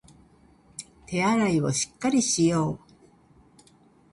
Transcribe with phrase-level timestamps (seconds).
[1.05, 2.79] 手洗いをしっかりしよう